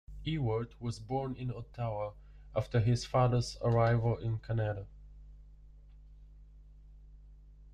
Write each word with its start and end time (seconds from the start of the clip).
Ewart 0.25 0.73
was 0.81 0.97
born 0.97 1.35
in 1.35 1.51
Ottawa 1.51 2.13
after 2.55 2.79
his 2.79 3.05
father's 3.05 3.55
arrival 3.61 4.17
in 4.17 4.39
Canada. 4.39 4.87